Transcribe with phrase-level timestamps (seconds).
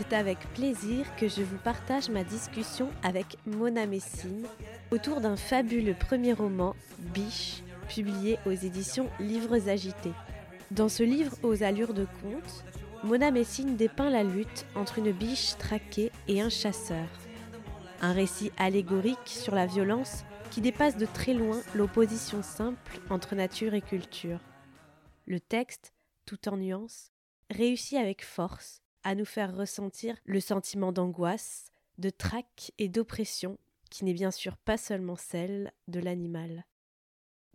[0.00, 4.46] c'est avec plaisir que je vous partage ma discussion avec Mona Messine
[4.90, 6.74] autour d'un fabuleux premier roman,
[7.12, 10.14] Biche, publié aux éditions Livres Agités.
[10.70, 12.64] Dans ce livre aux allures de conte,
[13.04, 17.08] Mona Messine dépeint la lutte entre une biche traquée et un chasseur.
[18.00, 23.74] Un récit allégorique sur la violence qui dépasse de très loin l'opposition simple entre nature
[23.74, 24.40] et culture.
[25.26, 25.92] Le texte,
[26.24, 27.12] tout en nuances,
[27.50, 33.58] réussit avec force à nous faire ressentir le sentiment d'angoisse, de trac et d'oppression
[33.90, 36.64] qui n'est bien sûr pas seulement celle de l'animal.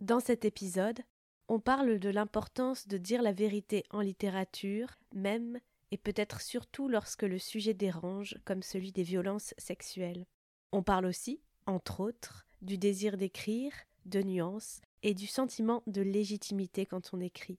[0.00, 1.00] Dans cet épisode,
[1.48, 5.58] on parle de l'importance de dire la vérité en littérature, même
[5.90, 10.26] et peut-être surtout lorsque le sujet dérange, comme celui des violences sexuelles.
[10.72, 13.72] On parle aussi, entre autres, du désir d'écrire,
[14.04, 17.58] de nuances et du sentiment de légitimité quand on écrit.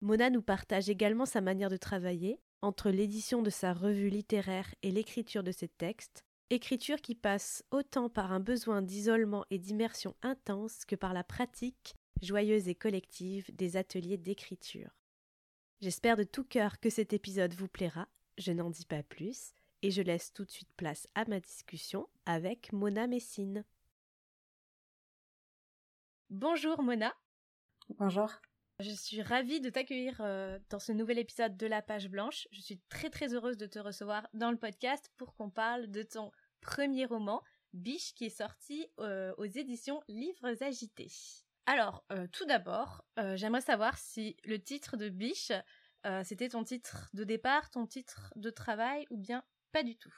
[0.00, 4.90] Mona nous partage également sa manière de travailler, entre l'édition de sa revue littéraire et
[4.90, 10.84] l'écriture de ses textes, écriture qui passe autant par un besoin d'isolement et d'immersion intense
[10.84, 14.90] que par la pratique joyeuse et collective des ateliers d'écriture.
[15.80, 19.90] J'espère de tout cœur que cet épisode vous plaira, je n'en dis pas plus, et
[19.90, 23.64] je laisse tout de suite place à ma discussion avec Mona Messine.
[26.30, 27.14] Bonjour Mona.
[27.98, 28.30] Bonjour.
[28.80, 32.46] Je suis ravie de t'accueillir euh, dans ce nouvel épisode de La Page Blanche.
[32.52, 36.04] Je suis très très heureuse de te recevoir dans le podcast pour qu'on parle de
[36.04, 36.30] ton
[36.60, 41.10] premier roman, Biche, qui est sorti euh, aux éditions Livres Agités.
[41.66, 45.52] Alors, euh, tout d'abord, j'aimerais savoir si le titre de Biche,
[46.22, 50.14] c'était ton titre de départ, ton titre de travail ou bien pas du tout?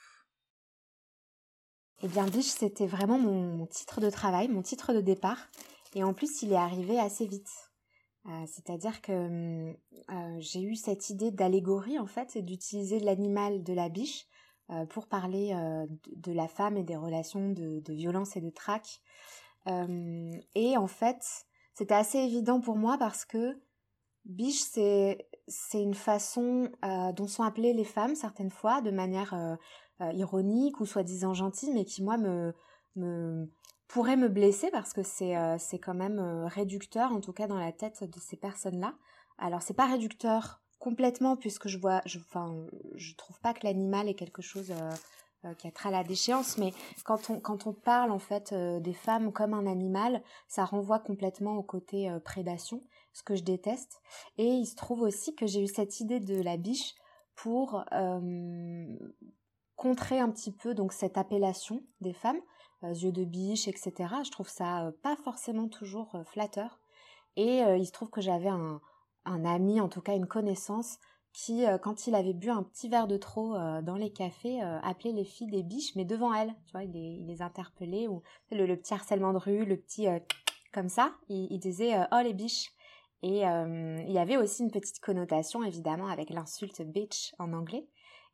[2.02, 5.48] Eh bien, Biche, c'était vraiment mon titre de travail, mon titre de départ.
[5.94, 7.69] Et en plus, il est arrivé assez vite.
[8.26, 9.76] Euh, c'est-à-dire que hum,
[10.10, 14.26] euh, j'ai eu cette idée d'allégorie en fait, et d'utiliser l'animal de la biche
[14.70, 15.54] euh, pour parler
[16.06, 19.00] de, la femme et des relations de, violence et de traque.
[19.66, 23.60] et en fait, c'était assez évident pour moi parce que
[24.24, 26.70] biche, c'est c'est une façon
[27.16, 29.58] dont sont appelées les femmes certaines fois, de manière
[30.12, 32.54] ironique ou soi-disant gentille, mais qui moi me
[33.90, 37.58] pourrait me blesser parce que c'est euh, quand même euh, réducteur en tout cas dans
[37.58, 38.94] la tête de ces personnes-là.
[39.38, 44.14] Alors c'est pas réducteur complètement puisque je vois enfin je trouve pas que l'animal est
[44.14, 44.72] quelque chose
[45.44, 46.72] euh, qui a très à la déchéance mais
[47.04, 51.56] quand on quand on parle en fait des femmes comme un animal, ça renvoie complètement
[51.56, 54.00] au côté prédation, ce que je déteste
[54.36, 56.94] et il se trouve aussi que j'ai eu cette idée de la biche
[57.34, 57.82] pour
[59.76, 62.40] contrer un petit peu donc cette appellation des femmes
[62.88, 64.14] yeux de biche, etc.
[64.24, 66.80] Je trouve ça euh, pas forcément toujours euh, flatteur.
[67.36, 68.80] Et il se trouve que j'avais un,
[69.24, 70.98] un, ami, en tout cas une connaissance,
[71.32, 75.24] qui, quand il avait bu un petit verre de trop dans les cafés, appelait les
[75.24, 76.52] filles des biches, mais devant elles.
[76.66, 80.08] Tu vois, il les, il les interpellait, ou le, petit harcèlement de rue, le petit
[80.74, 81.12] comme ça.
[81.28, 82.72] Il, il disait oh les biches.
[83.22, 87.86] Et il y avait aussi une petite connotation, évidemment, avec l'insulte bitch en anglais.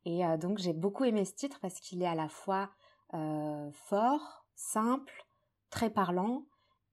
[0.06, 2.70] Et donc j'ai beaucoup aimé ce titre parce qu'il est à la fois
[3.14, 5.26] euh, fort, simple,
[5.70, 6.46] très parlant.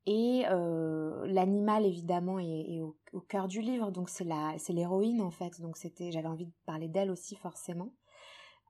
[0.05, 5.31] Et euh, l'animal évidemment est, au, cœur du livre, donc c'est la, c'est l'héroïne en
[5.31, 5.61] fait.
[5.61, 7.93] Donc c'était, j'avais envie de parler d'elle aussi forcément.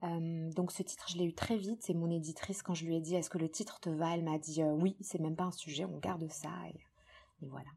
[0.03, 1.81] Euh, donc ce titre, je l'ai eu très vite.
[1.81, 4.23] C'est mon éditrice quand je lui ai dit est-ce que le titre te va, elle
[4.23, 7.69] m'a dit oui, c'est même pas un sujet, on garde ça et, voilà.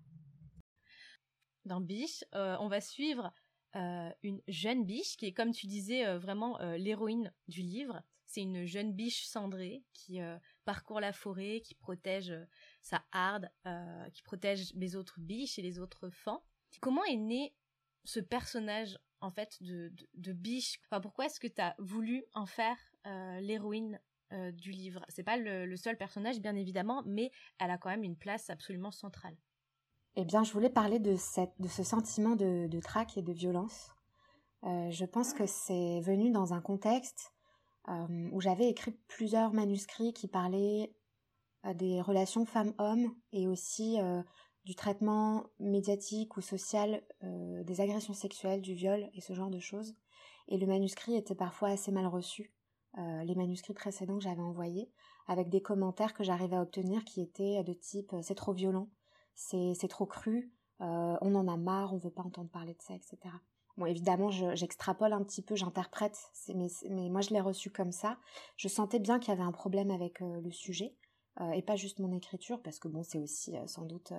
[1.65, 3.33] Dans Biche, on va suivre
[3.75, 8.01] une jeune biche qui est, comme tu disais, vraiment l'héroïne du livre.
[8.27, 12.45] C'est une jeune biche cendrée qui euh, parcourt la forêt, qui protège euh,
[12.83, 16.43] sa harde, euh, qui protège les autres biches et les autres fans.
[16.81, 17.55] Comment est né
[18.05, 20.81] ce personnage en fait de, biche?
[20.87, 22.77] Enfin, Pourquoi est-ce que tu as voulu en faire
[23.41, 23.99] l'héroïne
[24.53, 25.05] du livre?
[25.09, 28.91] C'est pas le, seul personnage bien évidemment, mais elle a quand même une place absolument
[28.91, 29.37] centrale.
[30.17, 33.91] Eh bien, je voulais parler de, cette, de ce sentiment de traque et de violence.
[34.63, 37.33] je pense que c'est venu dans un contexte
[37.89, 40.93] euh, où j'avais écrit plusieurs manuscrits qui parlaient
[41.65, 44.23] euh, des relations femmes-hommes et aussi euh,
[44.65, 49.95] du traitement médiatique ou social des agressions sexuelles, du viol et ce genre de choses.
[50.49, 52.53] Et le manuscrit était parfois assez mal reçu
[52.97, 54.91] les manuscrits précédents que j'avais envoyés,
[55.29, 58.89] avec des commentaires que j'arrivais à obtenir qui étaient de type c'est trop violent,
[59.35, 60.51] c'est trop cru,
[60.81, 63.19] on en a marre, on veut pas entendre parler de ça, etc.
[63.77, 66.19] Bon, évidemment, j'extrapole un petit peu, j'interprète,
[66.55, 66.69] mais,
[67.11, 68.17] moi je l'ai reçu comme ça.
[68.57, 70.95] Je sentais bien qu'il y avait un problème avec le sujet,
[71.53, 74.13] et pas juste mon écriture, parce que bon, c'est aussi sans doute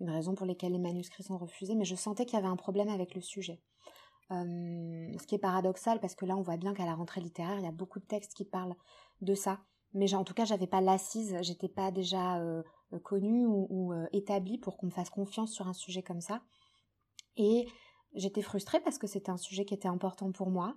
[0.00, 2.56] une raison pour laquelle les manuscrits sont refusés, mais je sentais qu'il y avait un
[2.56, 3.62] problème avec le sujet.
[4.30, 7.64] ce qui est paradoxal, parce que là, on voit bien qu'à la rentrée littéraire, il
[7.64, 8.76] y a beaucoup de textes qui parlent
[9.22, 9.60] de ça.
[9.92, 12.38] Mais en tout cas, j'avais pas l'assise, j'étais pas déjà
[13.02, 16.42] connue ou, ou établie pour qu'on me fasse confiance sur un sujet comme ça.
[17.36, 17.66] Et
[18.14, 20.74] J'étais frustrée parce que c'était un sujet qui était important pour moi.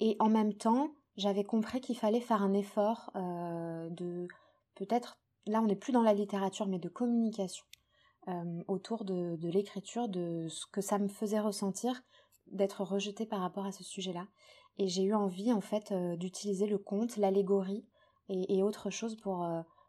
[0.00, 4.26] Et en même temps, j'avais compris qu'il fallait faire un effort euh, de
[4.74, 7.64] peut-être, là on n'est plus dans la littérature, mais de communication
[8.28, 12.02] euh, autour de, l'écriture, de ce que ça me faisait ressentir
[12.48, 14.26] d'être rejetée par rapport à ce sujet-là.
[14.76, 17.86] Et j'ai eu envie en fait euh, d'utiliser le conte, l'allégorie
[18.28, 19.46] et, et, autre chose pour,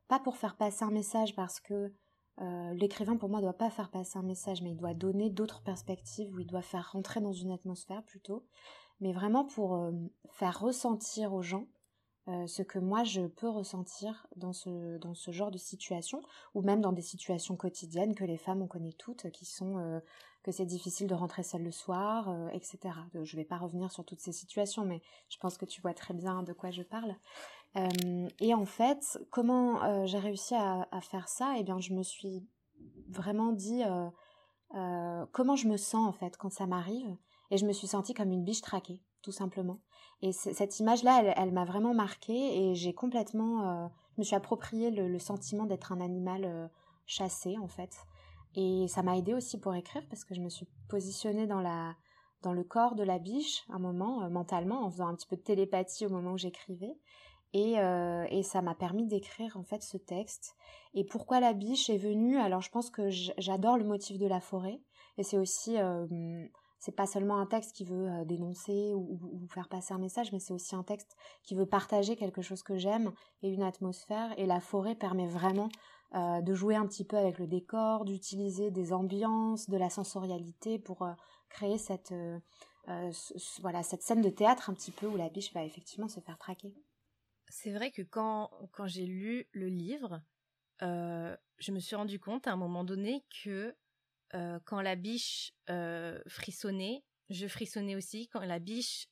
[0.08, 1.94] pas pour faire passer un message parce que
[2.42, 5.30] euh, l'écrivain, pour moi, ne doit pas faire passer un message, mais il doit donner
[5.30, 8.46] d'autres perspectives, ou il doit faire rentrer dans une atmosphère plutôt,
[9.00, 9.92] mais vraiment pour euh,
[10.32, 11.68] faire ressentir aux gens
[12.28, 16.22] euh, ce que moi je peux ressentir dans ce, dans ce genre de situation,
[16.56, 20.02] ou même dans des situations quotidiennes que les femmes on connaît toutes, qui sont
[20.42, 22.80] que c'est difficile de rentrer seule le soir, etc.
[23.14, 25.94] Je ne vais pas revenir sur toutes ces situations, mais je pense que tu vois
[25.94, 27.16] très bien de quoi je parle.
[27.78, 31.56] Euh, et en fait, comment euh, j'ai réussi à, faire ça?
[31.58, 32.48] Eh bien, je me suis
[33.10, 37.16] vraiment dit euh, comment je me sens en fait quand ça m'arrive,
[37.52, 39.80] et je me suis sentie comme une biche traquée, tout simplement.
[40.22, 45.20] Et cette image-là, elle, m'a vraiment marquée, et j'ai complètement, je me suis approprié le,
[45.20, 46.70] sentiment d'être un animal
[47.06, 47.96] chassé en fait.
[48.56, 51.96] Et ça m'a aidé aussi pour écrire parce que je me suis positionnée dans la
[52.42, 55.42] dans le corps de la biche un moment mentalement en faisant un petit peu de
[55.42, 56.96] télépathie au moment où j'écrivais
[57.56, 60.56] euh, et, ça m'a permis d'écrire en fait ce texte.
[60.94, 62.38] Et pourquoi la biche est venue?
[62.38, 64.82] Alors je pense que j'adore le motif de la forêt.
[65.18, 66.46] Et c'est aussi, euh,
[66.80, 70.40] c'est pas seulement un texte qui veut euh, dénoncer ou, faire passer un message, mais
[70.40, 74.34] c'est aussi un texte qui veut partager quelque chose que j'aime et une atmosphère.
[74.38, 75.70] Et la forêt permet vraiment
[76.14, 81.06] de jouer un petit peu avec le décor, d'utiliser des ambiances, de la sensorialité pour
[81.50, 82.14] créer cette,
[83.60, 86.38] voilà, cette scène de théâtre un petit peu où la biche va effectivement se faire
[86.38, 86.74] traquer.
[87.50, 90.22] C'est vrai que quand, quand j'ai lu le livre,
[90.82, 93.76] euh, je me suis rendu compte à un moment donné que
[94.34, 98.28] euh, quand la biche euh, frissonnait, je frissonnais aussi.
[98.30, 99.08] Quand la biche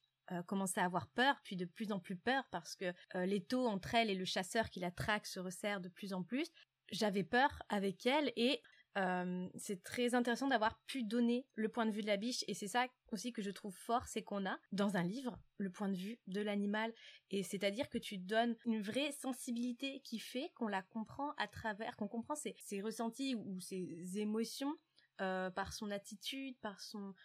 [0.48, 2.94] commençait à avoir peur, puis de plus en plus peur parce que
[3.26, 6.48] l'étau entre elle et le chasseur qui la traque se resserre de plus en plus,
[6.92, 8.62] j'avais peur avec elle et
[8.98, 12.54] euh, c'est très intéressant d'avoir pu donner le point de vue de la biche et
[12.54, 15.90] c'est ça aussi que je trouve fort, c'est qu'on a dans un livre le point
[15.90, 16.94] de vue de l'animal.
[17.32, 21.96] Et c'est-à-dire que tu donnes une vraie sensibilité qui fait qu'on la comprend à travers,
[21.96, 24.76] qu'on comprend ses, ressentis ou, ses émotions
[25.22, 27.16] euh, par son attitude, par son,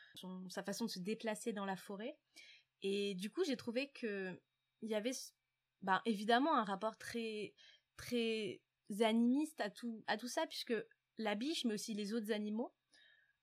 [0.49, 2.17] sa façon de se déplacer dans la forêt.
[2.81, 4.41] Et du coup j'ai trouvé que
[4.81, 5.17] il y avait
[5.83, 7.53] bah, évidemment un rapport très
[7.97, 8.63] très
[9.01, 10.75] animiste à tout à tout ça puisque
[11.19, 12.73] la biche, mais aussi les autres animaux,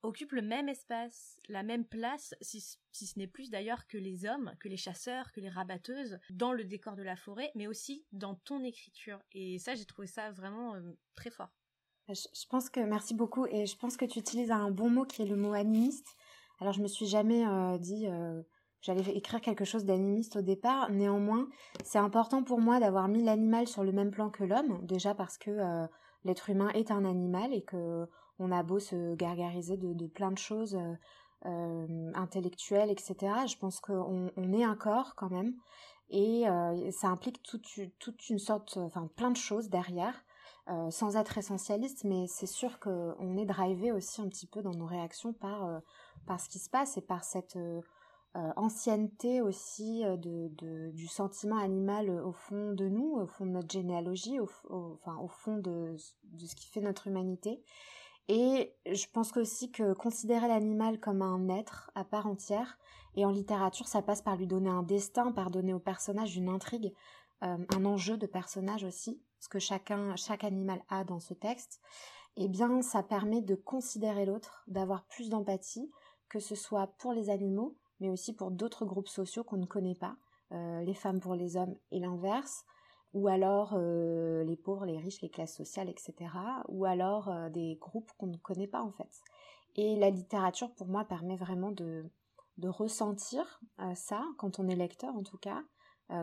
[0.06, 4.54] occupent le même espace, la même place, si, ce n'est plus d'ailleurs que les hommes,
[4.60, 8.36] que les chasseurs, que les rabatteuses, dans le décor de la forêt, mais aussi dans
[8.36, 9.20] ton écriture.
[9.34, 11.50] Et ça, j'ai trouvé ça vraiment euh, très fort.
[12.08, 15.24] Je, pense que, merci beaucoup, et je pense que tu utilises un bon mot qui
[15.24, 16.16] est le mot animiste.
[16.60, 18.44] Alors, je me suis jamais euh, dit euh,
[18.82, 20.92] j'allais écrire quelque chose d'animiste au départ.
[20.92, 21.50] Néanmoins,
[21.84, 25.40] c'est important pour moi d'avoir mis l'animal sur le même plan que l'homme, déjà parce
[25.40, 25.88] que
[26.26, 28.08] l'être humain est un animal et que
[28.40, 30.94] on a beau se gargariser de, plein de choses euh,
[31.46, 33.16] euh, intellectuelles, etc.
[33.48, 35.54] Je pense qu'on on est un corps quand même
[36.10, 40.26] et euh, ça implique toute une sorte, enfin plein de choses derrière.
[40.90, 44.88] sans être essentialiste, mais c'est sûr qu'on est drivé aussi un petit peu dans nos
[44.88, 45.82] réactions par,
[46.26, 47.58] par ce qui se passe et par cette
[48.36, 53.52] euh, ancienneté aussi euh, du sentiment animal euh, au fond de nous, au fond de
[53.52, 57.64] notre généalogie, au, enfin, au fond de, de, ce qui fait notre humanité.
[58.28, 62.78] Et je pense aussi que considérer l'animal comme un être à part entière,
[63.16, 66.50] et en littérature, ça passe par lui donner un destin, par donner au personnage une
[66.50, 66.94] intrigue,
[67.42, 71.80] un enjeu de personnage aussi, ce que chacun, chaque animal a dans ce texte.
[72.36, 75.90] Eh bien, ça permet de considérer l'autre, d'avoir plus d'empathie,
[76.28, 79.96] que ce soit pour les animaux, mais aussi pour d'autres groupes sociaux qu'on ne connaît
[79.96, 80.18] pas,
[80.52, 82.66] euh, les femmes pour les hommes et l'inverse,
[83.14, 86.14] ou alors euh, les pauvres, les riches, les classes sociales, etc.,
[86.68, 89.10] ou alors euh, des groupes qu'on ne connaît pas en fait.
[89.76, 92.06] Et la littérature, pour moi, permet vraiment de,
[92.58, 93.60] de ressentir
[93.94, 95.64] ça, quand on est lecteur en tout cas,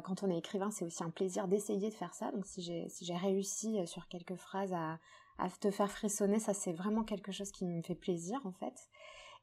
[0.05, 2.33] quand on est écrivain, c'est aussi un plaisir d'essayer de faire ça.
[2.33, 4.99] Donc si j'ai si réussi sur quelques phrases à,
[5.37, 8.89] à te faire frissonner, ça c'est vraiment quelque chose qui me fait plaisir en fait.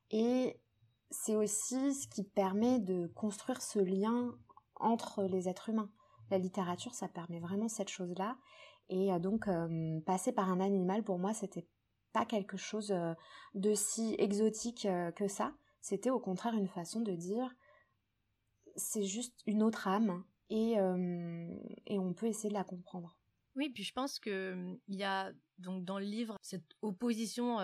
[0.09, 0.59] Et
[1.11, 4.35] c'est aussi ce qui permet de construire ce lien
[4.75, 5.91] entre les êtres humains.
[6.29, 8.37] La littérature, ça permet vraiment cette chose-là.
[8.89, 11.67] Et euh, donc, euh, passer par un animal, pour moi, c'était
[12.13, 13.13] pas quelque chose euh,
[13.53, 15.53] de si exotique que ça.
[15.81, 17.55] C'était au contraire une façon de dire,
[18.75, 20.73] c'est juste une autre âme et,
[21.85, 23.17] et on peut essayer de la comprendre.
[23.55, 27.57] Oui, puis je pense que il y a donc dans le livre cette opposition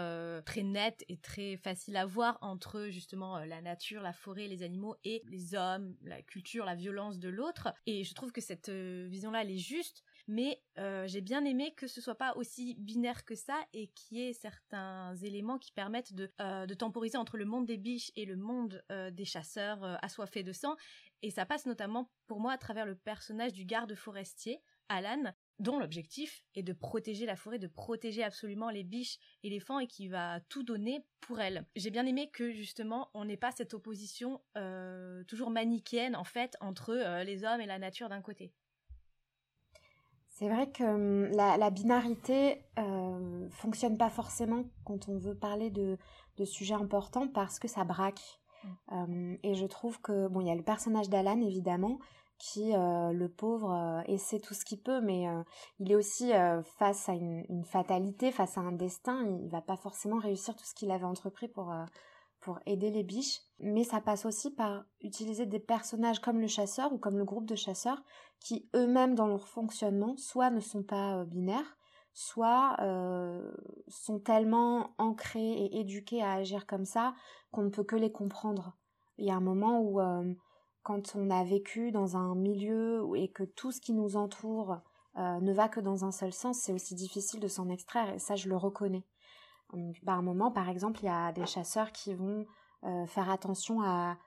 [0.46, 4.96] très nette et très facile à voir entre justement la nature, la forêt, les animaux
[5.04, 7.74] et les hommes, la culture, la violence de l'autre.
[7.86, 10.04] Et je trouve que cette vision-là, elle est juste.
[10.28, 10.62] Mais
[11.06, 14.34] j'ai bien aimé que ce soit pas aussi binaire que ça et qu'il y ait
[14.34, 19.26] certains éléments qui permettent de temporiser entre le monde des biches et le monde des
[19.26, 20.76] chasseurs assoiffés de sang.
[21.22, 25.80] Et ça passe notamment pour moi à travers le personnage du garde forestier, Alan, dont
[25.80, 29.88] l'objectif est de protéger la forêt, de protéger absolument les biches et les fans et
[29.88, 31.66] qui va tout donner pour elle.
[31.76, 36.58] J'ai bien aimé que justement on n'ait pas cette opposition euh, toujours manichéenne en fait
[36.60, 38.52] entre euh, les hommes et la nature d'un côté.
[40.30, 45.98] C'est vrai que hum, la, binarité euh, fonctionne pas forcément quand on veut parler de,
[46.44, 48.42] sujets importants parce que ça braque.
[48.64, 48.68] Mm.
[48.90, 52.00] Hum, et je trouve que bon, il y a le personnage d'Alan évidemment
[52.38, 55.44] qui, euh, le pauvre, euh, essaie tout ce qu'il peut, mais euh,
[55.80, 56.32] il est aussi
[56.78, 59.26] face à une, fatalité, face à un destin.
[59.26, 61.74] Il va pas forcément réussir tout ce qu'il avait entrepris pour,
[62.42, 63.42] pour aider les biches.
[63.60, 67.46] Mais ça passe aussi par utiliser des personnages comme le chasseur ou comme le groupe
[67.46, 68.02] de chasseurs
[68.40, 71.78] qui eux-mêmes dans leur fonctionnement soit ne sont pas binaires,
[72.14, 72.78] soit
[73.88, 77.14] sont tellement ancrés et éduqués à agir comme ça
[77.52, 78.76] qu'on ne peut que les comprendre.
[79.18, 80.00] Il y a un moment où
[80.86, 84.78] quand on a vécu dans un milieu et que tout ce qui nous entoure
[85.18, 88.20] euh, ne va que dans un seul sens, c'est aussi difficile de s'en extraire et
[88.20, 89.04] ça je le reconnais.
[90.04, 92.46] Bah, à un moment, par exemple, il y a des chasseurs qui vont
[92.84, 94.18] euh, faire attention à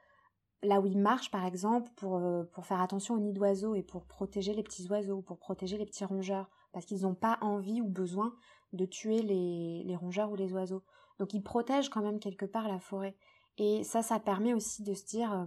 [0.65, 3.85] là où ils marchent, par exemple, pour, euh, pour faire attention aux nids d'oiseaux et
[3.85, 7.81] pour protéger les petits oiseaux, pour protéger les petits rongeurs, parce qu'ils n'ont pas envie
[7.81, 8.35] ou besoin
[8.73, 10.83] de tuer les, les rongeurs ou les oiseaux.
[11.21, 13.17] Donc ils protègent quand même quelque part la forêt.
[13.59, 15.47] Et ça, ça permet aussi de se dire,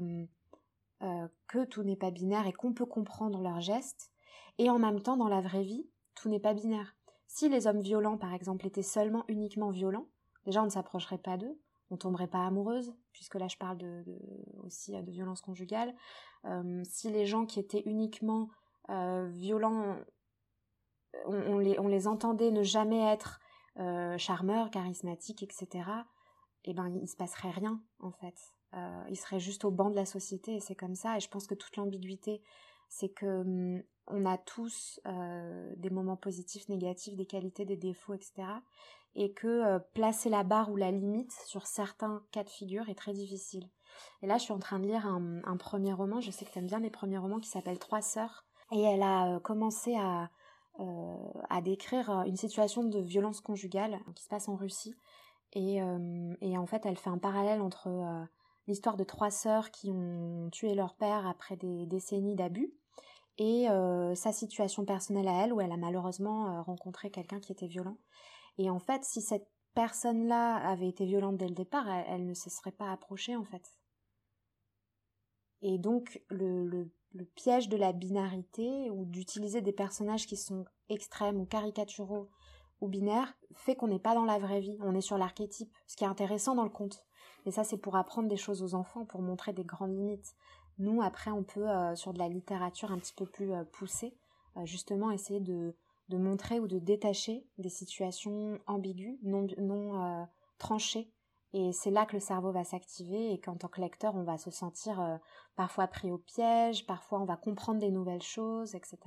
[1.04, 4.12] euh, que tout n'est pas binaire et qu'on peut comprendre leurs gestes.
[4.60, 6.96] Et en même temps, dans la vraie vie, tout n'est pas binaire.
[7.28, 10.08] Si les hommes violents, par exemple, étaient seulement uniquement violents,
[10.46, 13.80] déjà on ne s'approcherait pas d'eux, on tomberait pas amoureuse, puisque là je parle
[14.64, 15.96] aussi de violence conjugale.
[16.46, 18.50] Euh, si les gens qui étaient uniquement
[18.90, 19.98] euh, violents,
[21.26, 23.40] on, les, on, les, entendait ne jamais être
[24.18, 25.90] charmeurs, charismatiques, etc.,
[26.66, 28.54] eh ben il se passerait rien en fait.
[28.74, 31.18] Euh, il serait juste au banc de la société et c'est comme ça.
[31.18, 32.42] Et je pense que toute l'ambiguïté,
[32.90, 38.14] c'est que hum, on a tous euh, des moments positifs, négatifs, des qualités, des défauts,
[38.14, 38.44] etc.
[39.16, 42.96] Et que euh, placer la barre ou la limite sur certains cas de figure est
[42.96, 43.70] très difficile.
[44.22, 46.22] Et là, je suis en train de lire un, premier roman.
[46.22, 48.46] Je sais que tu aimes bien les premiers romans qui s'appelle Trois sœurs.
[48.72, 50.30] Et elle a commencé à,
[51.50, 54.96] à décrire une situation de violence conjugale qui se passe en Russie.
[55.52, 55.82] Et,
[56.40, 57.90] et en fait, elle fait un parallèle entre
[58.72, 62.74] l'histoire de trois sœurs qui ont tué leur père après des décennies d'abus
[63.38, 67.52] et euh, sa situation personnelle à elle où elle a malheureusement euh, rencontré quelqu'un qui
[67.52, 67.98] était violent.
[68.58, 72.50] Et en fait, si cette personne-là avait été violente dès le départ, elle, ne se
[72.50, 73.74] serait pas approchée en fait.
[75.62, 81.40] Et donc le, le piège de la binarité ou d'utiliser des personnages qui sont extrêmes
[81.42, 82.30] ou caricaturaux
[82.80, 85.96] ou binaires fait qu'on n'est pas dans la vraie vie, on est sur l'archétype, ce
[85.96, 87.06] qui est intéressant dans le conte.
[87.46, 90.36] Et ça, c'est pour apprendre des choses aux enfants, pour montrer des grandes limites.
[90.78, 94.16] Nous, après, on peut, euh, sur de la littérature un petit peu plus euh, poussée,
[94.58, 95.76] euh, justement essayer de,
[96.10, 101.12] de, montrer ou de détacher des situations ambiguës, non, non tranchées.
[101.54, 104.38] Et c'est là que le cerveau va s'activer et qu'en tant que lecteur, on va
[104.38, 105.20] se sentir
[105.56, 108.98] parfois pris au piège, parfois on va comprendre des nouvelles choses, etc.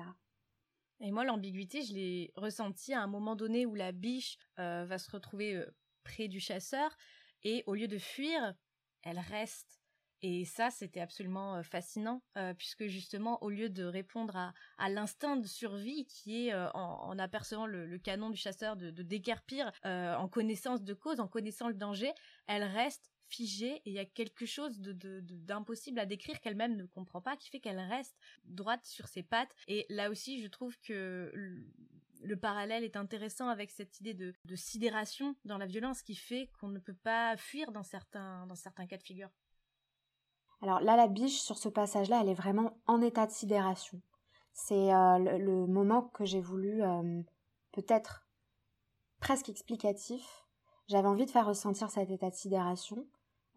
[1.00, 5.10] Et moi, l'ambiguïté, je l'ai ressentie à un moment donné où la biche va se
[5.10, 5.64] retrouver
[6.04, 6.94] près du chasseur
[7.44, 8.54] et au lieu de fuir,
[9.02, 9.80] elle reste.
[10.26, 14.36] Et ça, c'était absolument euh, fascinant, euh, puisque justement, au lieu de répondre
[14.78, 20.16] à, l'instinct de survie qui est, euh, en, apercevant le, canon du chasseur, de, de
[20.16, 22.10] en connaissance de cause, en connaissant le danger,
[22.46, 27.20] elle reste figée et il y a quelque chose d'impossible à décrire qu'elle-même ne comprend
[27.20, 29.54] pas, qui fait qu'elle reste droite sur ses pattes.
[29.66, 31.32] Et là aussi, je trouve que
[32.24, 36.68] le parallèle est intéressant avec cette idée de, sidération dans la violence qui fait qu'on
[36.68, 39.30] ne peut pas fuir dans certains, dans certains cas de figure.
[40.62, 44.00] Alors là, la biche, sur ce passage-là, elle est vraiment en état de sidération.
[44.52, 47.22] C'est euh, le, moment que j'ai voulu euh,
[47.72, 48.26] peut-être
[49.20, 50.46] presque explicatif.
[50.88, 53.06] J'avais envie de faire ressentir cet état de sidération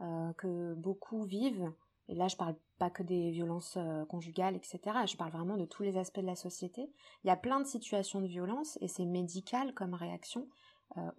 [0.02, 1.72] euh, que beaucoup vivent.
[2.10, 3.78] Et là, je parle pas que des violences
[4.10, 4.80] conjugales, etc.
[5.06, 6.90] Je parle vraiment de tous les aspects de la société.
[7.24, 10.48] Il y a plein de situations de violence et c'est médical comme réaction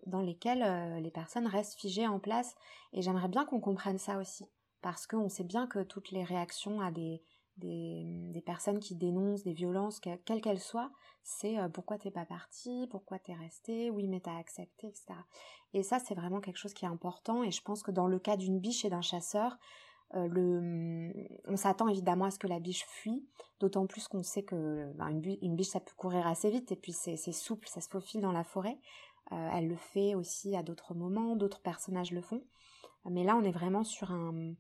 [0.07, 2.57] dans lesquelles les personnes restent figées en place.
[2.95, 4.47] Et j'aimerais bien qu'on comprenne ça aussi.
[4.81, 7.21] Parce qu'on sait bien que toutes les réactions à des,
[7.59, 10.91] des, personnes qui dénoncent des violences, quelles qu'elles soient,
[11.23, 15.07] c'est euh, pourquoi t'es pas parti, pourquoi t'es resté, oui mais t'as accepté, etc.
[15.75, 18.19] Et ça c'est vraiment quelque chose qui est important et je pense que dans le
[18.19, 19.59] cas d'une biche et d'un chasseur,
[20.15, 21.13] euh, le,
[21.47, 23.27] on s'attend évidemment à ce que la biche fuit,
[23.61, 26.93] d'autant plus qu'on sait que ben, une, biche, ça peut courir assez vite et puis
[26.93, 28.79] c'est souple, ça se faufile dans la forêt.
[29.33, 32.43] Euh, elle le fait aussi à d'autres moments, d'autres personnages le font.
[33.05, 34.55] Mais là on est vraiment sur un,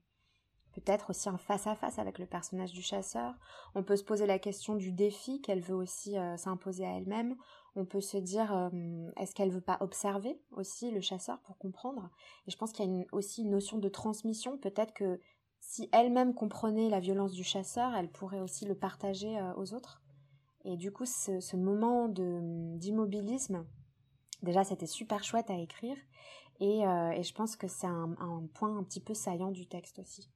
[0.74, 3.34] peut-être aussi un face-à-face avec le personnage du chasseur.
[3.74, 7.36] On peut se poser la question du défi qu'elle veut aussi euh, s'imposer à elle-même.
[7.74, 8.70] On peut se dire,
[9.16, 12.10] est-ce qu'elle veut pas observer aussi le chasseur pour comprendre?
[12.48, 14.58] Et je pense qu'il y a aussi une notion de transmission.
[14.58, 15.20] Peut-être que
[15.68, 20.02] si elle-même comprenait la violence du chasseur, elle pourrait aussi le partager euh, aux autres.
[20.64, 23.64] Et du coup, ce, moment d'immobilisme,
[24.42, 25.96] déjà, c'était super chouette à écrire.
[26.60, 30.28] Et, je pense que c'est un, un point un petit peu saillant du texte aussi.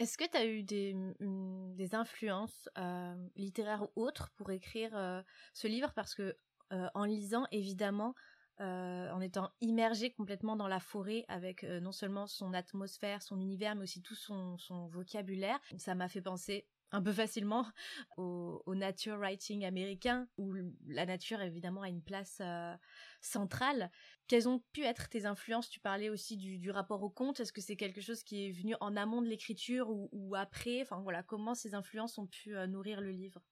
[0.00, 5.22] Est-ce que tu as eu des, des influences euh, littéraires ou autres pour écrire euh,
[5.52, 5.92] ce livre?
[5.94, 6.36] Parce que
[6.72, 8.14] euh, en lisant, évidemment,
[8.60, 13.82] en étant immergé complètement dans la forêt avec non seulement son atmosphère, son univers, mais
[13.82, 14.56] aussi tout son,
[14.88, 17.66] vocabulaire, ça m'a fait penser un peu facilement
[18.16, 20.54] au, nature writing américain, où
[20.86, 22.74] la nature évidemment a une place euh,
[23.20, 23.90] centrale.
[24.28, 25.68] Quelles ont pu être tes influences?
[25.68, 27.40] Tu parlais aussi du, rapport au conte.
[27.40, 30.82] Est-ce que c'est quelque chose qui est venu en amont de l'écriture ou, après?
[30.82, 33.42] Enfin voilà, comment ces influences ont pu euh, nourrir le livre?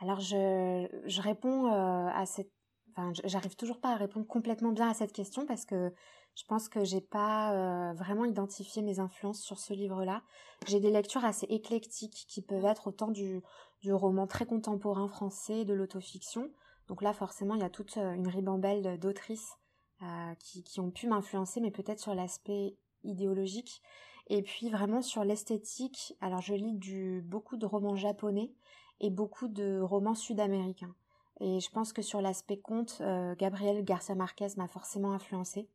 [0.00, 2.52] Alors je, réponds euh, à cette
[2.90, 5.92] Enfin, j'arrive toujours pas à répondre complètement bien à cette question parce que
[6.34, 10.22] je pense que j'ai pas euh, vraiment identifié mes influences sur ce livre-là.
[10.66, 13.42] J'ai des lectures assez éclectiques qui peuvent être autant du,
[13.80, 16.50] du roman très contemporain français, de l'autofiction.
[16.88, 19.56] Donc là, forcément, il y a toute euh, une ribambelle d'autrices
[20.02, 23.82] euh, qui, qui ont pu m'influencer, mais peut-être sur l'aspect idéologique.
[24.28, 26.14] Et puis vraiment sur l'esthétique.
[26.20, 28.52] Alors je lis beaucoup de romans japonais
[29.00, 30.94] et beaucoup de romans sud-américains.
[31.40, 33.02] Et je pense que sur l'aspect conte,
[33.38, 35.68] Gabriel Garcia Marquez m'a forcément influencé.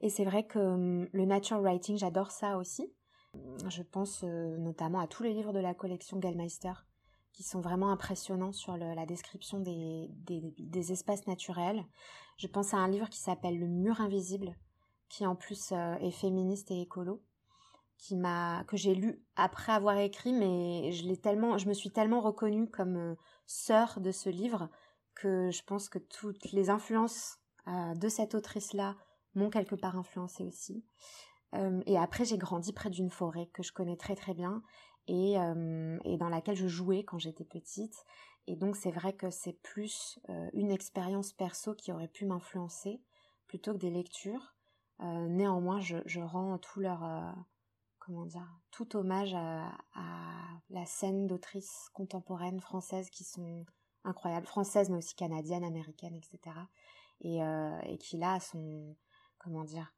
[0.00, 2.92] Et c'est vrai que hum, le nature writing, j'adore ça aussi.
[3.68, 6.72] Je pense euh, notamment à tous les livres de la collection Gallmeister
[7.32, 11.84] qui sont vraiment impressionnants sur la description des, espaces naturels.
[12.36, 14.56] Je pense à un livre qui s'appelle Le mur invisible,
[15.08, 17.22] qui en plus euh, est féministe et écolo,
[17.98, 21.90] qui m'a que j'ai lu après avoir écrit, mais je l'ai tellement, je me suis
[21.90, 23.14] tellement reconnue comme euh,
[23.46, 24.70] sœur de ce livre
[25.14, 28.96] que je pense que toutes les influences de cette autrice là
[29.34, 30.84] m'ont quelque part influencé aussi.
[31.54, 34.62] Euh, et après, j'ai grandi près d'une forêt que je connais très très bien
[35.06, 38.04] et, euh, et dans laquelle je jouais quand j'étais petite.
[38.46, 43.00] Et donc, c'est vrai que c'est plus euh, une expérience perso qui aurait pu m'influencer
[43.46, 44.54] plutôt que des lectures.
[45.00, 47.02] néanmoins, je, je, rends tout leur
[48.08, 49.70] comment dire tout hommage à,
[50.70, 53.64] la scène d'autrices contemporaines françaises qui sont
[54.04, 56.56] incroyables, françaises mais aussi canadiennes, américaines, etc.
[57.20, 58.96] Et, et qui là sont
[59.38, 59.92] comment dire,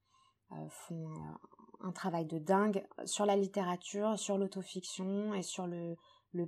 [0.53, 5.96] euh, font euh, un travail de dingue sur la littérature, sur l'autofiction et sur le,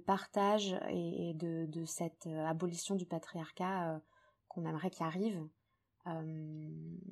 [0.06, 4.00] partage et, de, cette euh, abolition du patriarcat
[4.48, 5.46] qu'on aimerait qu'il arrive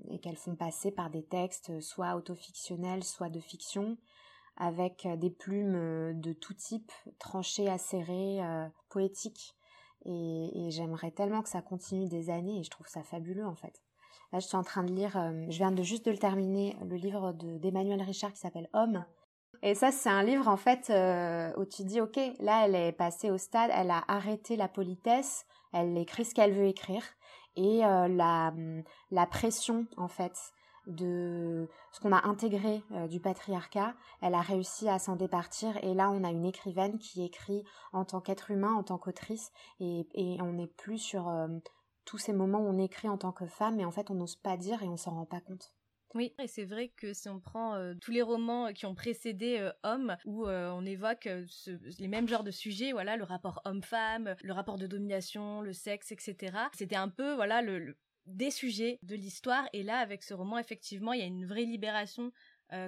[0.09, 3.97] et qu'elles font passer par des textes soit autofictionnels, soit de fiction,
[4.57, 8.41] avec des plumes de tout type, tranchées, acérées,
[8.89, 9.57] poétiques.
[10.07, 13.83] Et, j'aimerais tellement que ça continue des années et je trouve ça fabuleux en fait.
[14.33, 16.77] Là, je suis en train de lire, euh, je viens de juste de le terminer,
[16.89, 19.05] le livre d'Emmanuel Richard qui s'appelle Homme.
[19.63, 22.93] Et ça, c'est un livre en fait euh, où tu dis, ok, là, elle est
[22.93, 27.03] passée au stade, elle a arrêté la politesse, elle écrit ce qu'elle veut écrire,
[27.57, 28.55] et euh, la,
[29.11, 30.39] la pression en fait
[30.87, 36.11] de ce qu'on a intégré du patriarcat, elle a réussi à s'en départir et là
[36.11, 40.40] on a une écrivaine qui écrit en tant qu'être humain, en tant qu'autrice et, et,
[40.43, 41.31] on n'est plus sur
[42.05, 44.37] tous ces moments où on écrit en tant que femme et en fait on n'ose
[44.37, 45.75] pas dire et on s'en rend pas compte.
[46.14, 49.59] Oui, et c'est vrai que si on prend euh, tous les romans qui ont précédé
[49.61, 51.29] euh, Homme, où euh, on évoque
[51.99, 56.11] les mêmes genres de sujets, voilà, le rapport homme-femme, le rapport de domination, le sexe,
[56.11, 56.57] etc.
[56.73, 57.97] C'était un peu, voilà, le,
[58.31, 59.69] des sujets de l'histoire.
[59.73, 62.33] Et là, avec ce roman, effectivement, il y a une vraie libération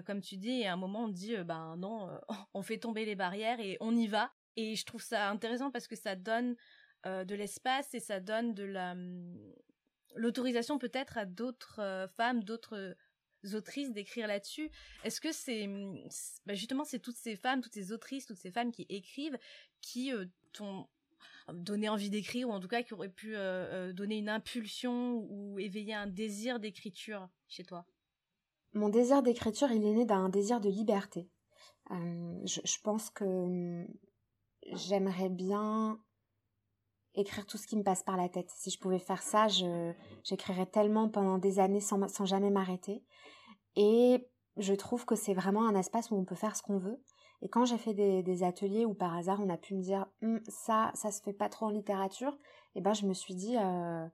[0.07, 2.09] comme tu dis, et à un moment on dit, ben non,
[2.55, 4.33] on fait tomber les barrières et on y va.
[4.55, 6.55] Et je trouve ça intéressant parce que ça donne
[7.05, 9.37] de l'espace et ça donne de la hum,
[10.15, 12.95] l'autorisation peut-être à d'autres femmes, d'autres
[13.55, 14.71] autrices d'écrire là-dessus.
[15.05, 15.99] Est-ce que c'est hum,
[16.47, 19.39] bah, justement c'est toutes ces femmes, toutes ces autrices, toutes ces femmes qui écrivent
[19.81, 20.89] qui euh, t'ont
[21.53, 25.27] donné envie d'écrire ou en tout cas qui auraient pu euh, euh, donner une impulsion
[25.29, 27.87] ou éveiller un désir d'écriture chez toi
[28.75, 31.29] Mon désir d'écriture, il est né d'un désir de liberté.
[31.91, 33.87] je, pense que hum,
[34.73, 36.01] j'aimerais bien
[37.15, 38.51] écrire tout ce qui me passe par la tête.
[38.51, 39.47] Si je pouvais faire ça,
[40.25, 43.05] j'écrirais tellement pendant des années sans, sans jamais m'arrêter.
[43.77, 44.27] Et
[44.57, 47.03] je trouve que c'est vraiment un espace où on peut faire ce qu'on veut.
[47.43, 50.41] Et quand j'ai fait des, ateliers où par hasard on a pu me dire hum,
[50.49, 52.39] ça, ça se fait pas trop en littérature,
[52.77, 54.07] eh ben je me suis dit euh,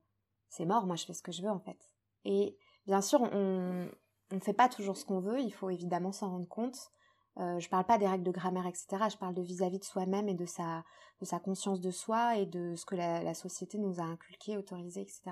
[0.48, 1.90] c'est mort, moi je fais ce que je veux en fait.
[2.24, 3.88] Et bien sûr, on
[4.32, 6.90] ne fait pas toujours ce qu'on veut, il faut évidemment s'en rendre compte.
[7.38, 8.86] Euh, je parle pas des règles de grammaire, etc.
[9.10, 10.84] Je parle de vis-à-vis de soi-même et de sa,
[11.44, 15.22] conscience de soi et de ce que la, société nous a inculqué, autorisé, etc.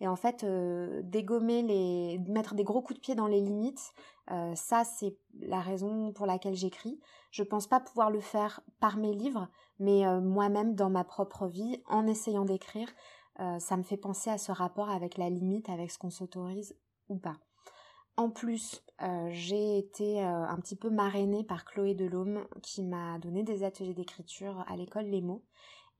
[0.00, 3.92] Et en fait, euh, dégommer les, mettre des gros coups de pied dans les limites,
[4.30, 6.98] euh, ça c'est la raison pour laquelle j'écris.
[7.30, 11.46] Je pense pas pouvoir le faire par mes livres, mais euh, moi-même dans ma propre
[11.46, 12.88] vie, en essayant d'écrire,
[13.58, 16.76] ça me fait penser à ce rapport avec la limite, avec ce qu'on s'autorise
[17.08, 17.36] ou pas.
[18.16, 23.18] En plus, euh, j'ai été euh, un petit peu marrainée par Chloé Delhomme qui m'a
[23.18, 25.42] donné des ateliers d'écriture à l'école Les mots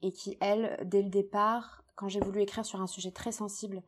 [0.00, 3.83] et qui, elle, dès le départ, quand j'ai voulu écrire sur un sujet très sensible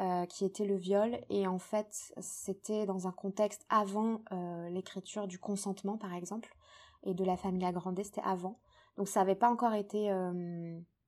[0.00, 4.22] euh, qui était le viol, et en fait c'était dans un contexte avant
[4.70, 6.56] l'écriture du consentement par exemple,
[7.04, 8.60] et de la famille agrandée, c'était avant,
[8.96, 10.10] donc ça n'avait pas encore été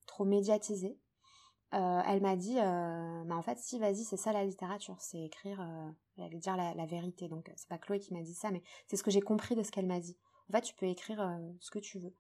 [0.07, 0.99] trop médiatisé.
[1.73, 5.61] Elle m'a dit, mais en fait si vas-y c'est ça la littérature, c'est écrire
[6.21, 7.29] elle dire la, vérité.
[7.29, 9.63] Donc c'est pas Chloé qui m'a dit ça, mais c'est ce que j'ai compris de
[9.63, 10.17] ce qu'elle m'a dit.
[10.49, 12.15] En fait, tu peux écrire euh, ce que tu veux.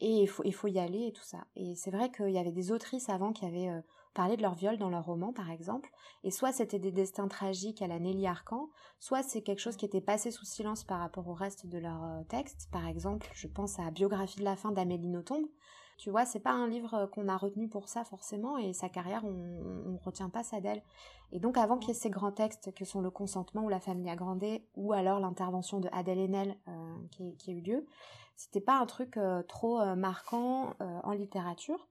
[0.00, 1.46] Et il faut, il faut y aller et tout ça.
[1.54, 3.80] Et c'est vrai qu'il y avait des autrices avant qui avaient euh,
[4.12, 5.88] parlé de leur viol dans leur roman, par exemple.
[6.24, 9.86] Et soit c'était des destins tragiques à la Nelly Arcan, soit c'est quelque chose qui
[9.86, 12.68] était passé sous silence par rapport au reste de leur euh, texte.
[12.72, 15.48] Par exemple, je pense à Biographie de la fin d'Amélie Nothomb.
[15.96, 19.24] Tu vois, c'est pas un livre qu'on a retenu pour ça forcément, et sa carrière,
[19.24, 20.82] on, ne retient pas ça d'elle.
[21.30, 23.80] Et donc, avant qu'il y ait ces grands textes que sont le consentement ou la
[23.80, 27.86] famille agrandée, ou alors l'intervention de Adèle Haenel euh, qui, a eu lieu,
[28.34, 31.88] c'était pas un truc euh, trop euh, marquant en littérature.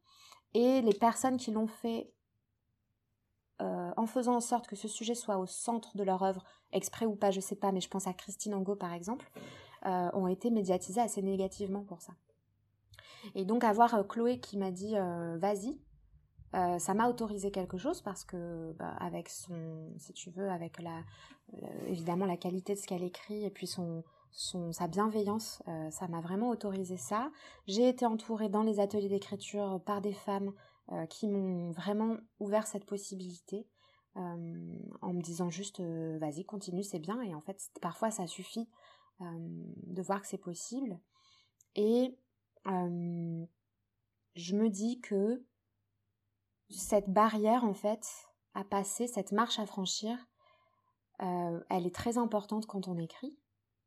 [0.53, 2.11] Et les personnes qui l'ont fait
[3.95, 7.15] en faisant en sorte que ce sujet soit au centre de leur œuvre, exprès ou
[7.15, 9.31] pas, je sais pas, mais je pense à Christine Angot par exemple,
[9.85, 12.11] ont été médiatisées assez négativement pour ça.
[13.35, 15.79] Et donc avoir euh, Chloé qui m'a dit euh, vas-y,
[16.55, 20.81] euh, ça m'a autorisé quelque chose parce que bah, avec son, si tu veux, avec
[20.81, 21.03] la,
[21.87, 26.21] évidemment la qualité de ce qu'elle écrit et puis son, son sa bienveillance, ça m'a
[26.21, 27.31] vraiment autorisé ça.
[27.65, 30.51] J'ai été entourée dans les ateliers d'écriture par des femmes
[31.09, 33.67] qui m'ont vraiment ouvert cette possibilité.
[34.15, 34.37] en
[35.13, 38.69] me disant juste vas-y continue c'est bien et en fait parfois ça suffit
[39.19, 40.99] de voir que c'est possible
[41.75, 42.15] et
[42.65, 45.45] je me dis que
[46.69, 48.07] cette barrière, en fait,
[48.53, 50.17] à passer, cette marche à franchir,
[51.19, 53.37] elle est très importante quand on écrit,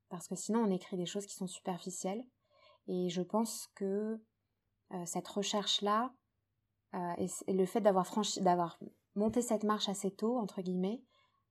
[0.09, 2.25] parce que sinon on écrit des choses qui sont superficielles.
[2.87, 4.23] Et je pense que
[5.05, 6.15] cette recherche-là,
[7.19, 8.79] et, le fait d'avoir franchi, d'avoir
[9.15, 11.03] monté cette marche assez tôt, entre guillemets,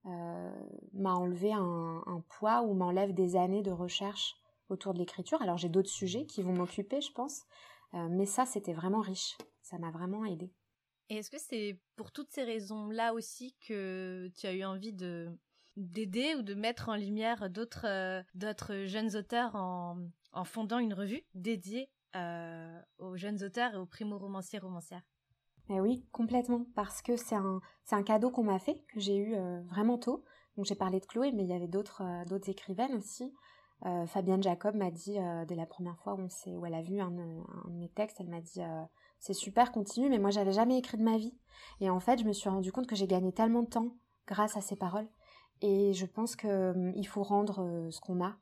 [0.03, 4.35] m'a enlevé un, un, poids ou m'enlève des années de recherche
[4.69, 5.41] autour de l'écriture.
[5.41, 7.43] Alors j'ai d'autres sujets qui vont m'occuper, je pense,
[7.93, 9.37] euh, mais ça c'était vraiment riche.
[9.61, 10.51] Ça m'a vraiment aidé.
[11.09, 15.29] Et est-ce que c'est pour toutes ces raisons-là aussi que tu as eu envie de
[15.77, 19.97] d'aider ou de mettre en lumière d'autres euh, d'autres jeunes auteurs en,
[20.31, 25.03] en, fondant une revue dédiée euh, aux jeunes auteurs et aux primo-romanciers romancières?
[25.69, 29.17] Eh oui, complètement, parce que c'est un, c'est un cadeau qu'on m'a fait, que j'ai
[29.17, 29.35] eu
[29.67, 30.23] vraiment tôt.
[30.55, 33.33] Donc j'ai parlé de Chloé, mais il y avait d'autres, d'autres écrivaines aussi.
[33.85, 36.99] Euh, Fabienne Jacob m'a dit euh, dès la première fois où, où elle a vu
[36.99, 38.83] un, de mes textes, elle m'a dit euh,
[39.19, 41.37] c'est super, continue, mais moi j'avais jamais écrit de ma vie.
[41.81, 43.89] Et en fait, je me suis rendu compte que j'ai gagné tellement de temps
[44.27, 45.07] grâce à ces paroles.
[45.61, 48.35] Et je pense qu'il faut rendre ce qu'on a,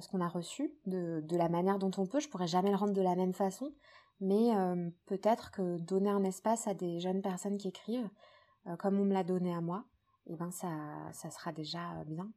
[0.00, 2.20] ce qu'on a reçu, de, la manière dont on peut.
[2.20, 3.72] Je pourrais jamais le rendre de la même façon,
[4.20, 4.50] mais
[5.06, 8.10] peut-être que donner un espace à des jeunes personnes qui écrivent,
[8.80, 9.84] comme on me l'a donné à moi,
[10.26, 10.68] et eh ben ça,
[11.12, 12.28] ça sera déjà bien.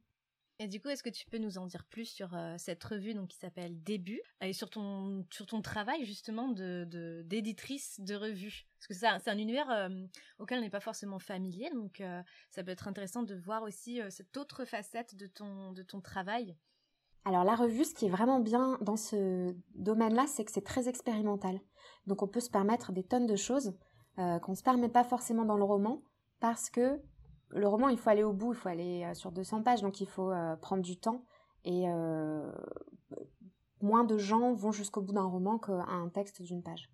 [0.62, 3.14] Et du coup, est-ce que tu peux nous en dire plus sur euh, cette revue
[3.14, 6.86] donc qui s'appelle Début et sur ton sur ton travail justement de
[7.26, 8.68] d'éditrice de, revue?
[8.78, 9.88] Parce que c'est un, univers euh,
[10.38, 14.00] auquel on n'est pas forcément familier donc euh, ça peut être intéressant de voir aussi
[14.10, 16.56] cette autre facette de ton de ton travail
[17.24, 20.88] Alors la revue, ce qui est vraiment bien dans ce domaine-là, c'est que c'est très
[20.88, 21.60] expérimental.
[22.06, 23.74] Donc on peut se permettre des tonnes de choses
[24.20, 26.02] euh, qu'on ne se permet pas forcément dans le roman,
[26.38, 27.00] parce que
[27.52, 30.00] le roman, il faut aller au bout, il faut aller euh, sur 200 pages, donc
[30.00, 31.24] il faut euh, prendre du temps.
[31.64, 31.86] Et
[33.80, 36.90] moins de gens vont jusqu'au bout d'un roman qu'à un texte d'une page.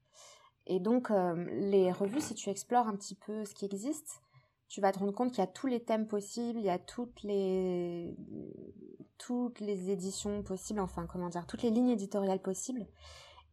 [0.66, 4.20] Et donc les revues, si tu explores un petit peu ce qui existe,
[4.68, 6.78] tu vas te rendre compte qu'il y a tous les thèmes possibles, il y a
[6.78, 8.14] toutes les
[9.16, 12.86] toutes les éditions possibles, enfin comment dire, toutes les lignes éditoriales possibles.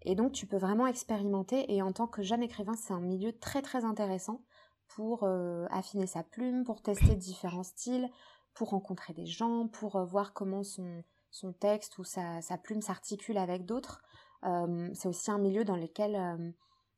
[0.02, 3.32] Et donc tu peux vraiment expérimenter et en tant que jeune écrivain, c'est un milieu
[3.32, 4.42] très très intéressant
[4.88, 8.10] pour euh, affiner sa plume, pour tester différents styles,
[8.54, 12.82] pour rencontrer des gens, pour euh, voir comment son, son texte ou sa, sa plume
[12.82, 14.02] s'articule avec d'autres.
[14.44, 16.54] Euh, c'est aussi un milieu dans lequel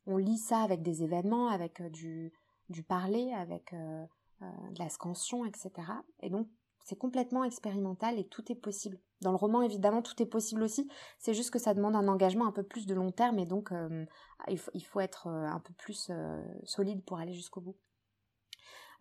[0.06, 2.34] on lit ça avec des événements, avec du,
[2.69, 5.71] du parler, avec de la scansion, etc.
[6.19, 6.47] Et donc
[6.88, 8.97] c'est complètement expérimental et tout est possible.
[9.19, 10.89] Dans le roman, évidemment, tout est possible aussi.
[11.19, 13.73] C'est juste que ça demande un engagement un peu plus de long terme et donc
[13.73, 14.06] euh,
[14.47, 17.76] il, faut, être euh, un peu plus euh, solide pour aller jusqu'au bout.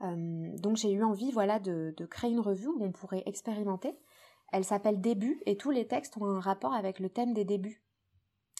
[0.00, 3.96] donc j'ai eu envie, voilà, de, de, créer une revue où on pourrait expérimenter.
[4.52, 7.85] Elle s'appelle Début et tous les textes ont un rapport avec le thème des débuts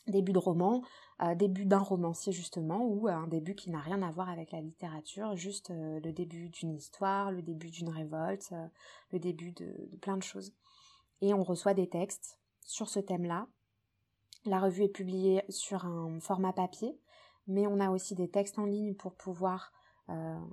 [0.07, 0.83] début de roman,
[1.23, 4.61] euh, début d'un romancier justement, ou un début qui n'a rien à voir avec la
[4.61, 8.67] littérature, juste euh, le début d'une histoire, le début d'une révolte, euh,
[9.13, 10.53] le début de, plein de choses.
[11.21, 13.47] Et on reçoit des textes sur ce thème-là.
[14.45, 17.01] La revue est publiée sur un format papier,
[17.47, 19.73] mais on a aussi des textes en ligne pour pouvoir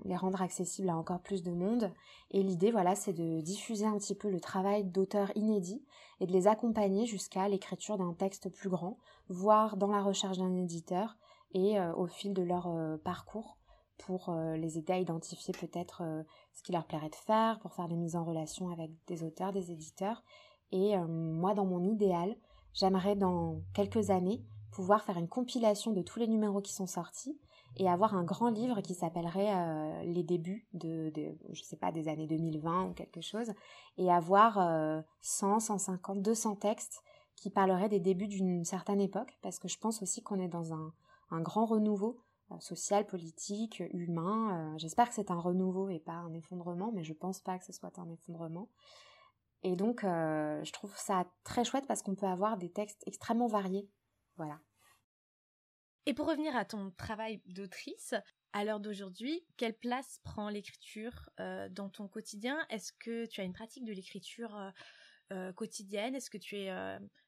[0.05, 1.91] les rendre accessibles à encore plus de monde.
[2.31, 5.83] Et l'idée, voilà, c'est de diffuser un petit peu le travail d'auteurs inédits
[6.19, 8.97] et de les accompagner jusqu'à l'écriture d'un texte plus grand,
[9.29, 11.17] voire dans la recherche d'un éditeur
[11.53, 13.57] et euh, au fil de leur euh, parcours
[13.97, 16.03] pour euh, les aider à identifier peut-être
[16.51, 19.53] ce qui leur plairait de faire, pour faire des mises en relation avec des auteurs,
[19.53, 20.23] des éditeurs.
[20.71, 22.35] Et moi, dans mon idéal,
[22.73, 27.37] j'aimerais dans quelques années pouvoir faire une compilation de tous les numéros qui sont sortis
[27.77, 31.11] et avoir un grand livre qui s'appellerait les débuts de,
[31.51, 33.51] je sais pas, des années 2020 ou quelque chose,
[33.97, 37.03] et avoir 100, 150, 200 textes
[37.35, 40.73] qui parlerait des débuts d'une certaine époque, parce que je pense aussi qu'on est dans
[40.73, 40.93] un,
[41.41, 44.73] grand renouveau euh, social, politique, humain.
[44.75, 47.65] Euh, j'espère que c'est un renouveau et pas un effondrement, mais je pense pas que
[47.65, 48.69] ce soit un effondrement.
[49.63, 53.47] Et donc, euh, je trouve ça très chouette parce qu'on peut avoir des textes extrêmement
[53.47, 53.89] variés.
[54.37, 54.59] Voilà.
[56.05, 58.13] Et pour revenir à ton travail d'autrice,
[58.51, 61.29] à l'heure d'aujourd'hui, quelle place prend l'écriture
[61.71, 62.57] dans ton quotidien?
[62.69, 64.55] Est-ce que tu as une pratique de l'écriture
[65.55, 66.13] quotidienne?
[66.15, 66.69] Est-ce que tu es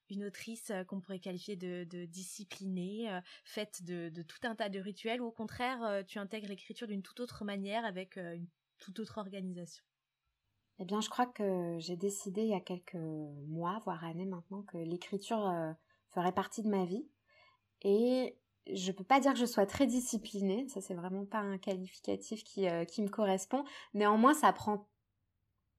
[0.10, 4.80] une autrice euh, qu'on pourrait qualifier de, disciplinée, euh, faite de, tout un tas de
[4.80, 8.48] rituels, ou au contraire, euh, tu intègres l'écriture d'une toute autre manière, avec une
[8.80, 9.84] toute autre organisation?
[10.80, 14.64] Eh bien, je crois que j'ai décidé il y a quelques mois, voire années maintenant,
[14.64, 15.50] que l'écriture
[16.10, 17.08] ferait partie de ma vie.
[17.82, 18.38] Et
[18.74, 22.44] je peux pas dire que je sois très disciplinée, ça c'est vraiment pas un qualificatif
[22.44, 23.64] qui, qui me correspond.
[23.94, 24.88] Néanmoins, ça prend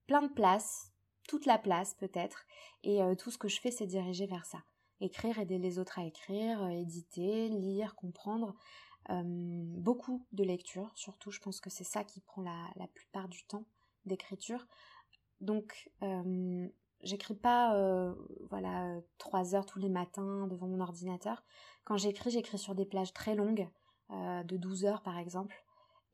[0.06, 0.92] plein de place,
[1.28, 2.46] toute la place peut-être.
[2.82, 4.62] Et euh, tout ce que je fais, c'est diriger vers ça.
[5.00, 8.54] Écrire, aider les autres à écrire, euh, éditer, lire, comprendre.
[9.10, 13.28] Euh, beaucoup de lecture, surtout, je pense que c'est ça qui prend la, la, plupart
[13.28, 13.64] du temps
[14.04, 14.66] d'écriture.
[15.40, 15.90] Donc,
[17.02, 17.76] j'écris pas,
[18.50, 21.44] voilà, trois heures tous les matins devant mon ordinateur.
[21.84, 23.68] Quand j'écris, j'écris sur des plages très longues,
[24.10, 25.64] de 12 heures par exemple.